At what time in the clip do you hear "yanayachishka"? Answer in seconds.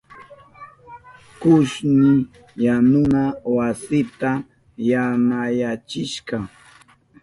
4.89-6.37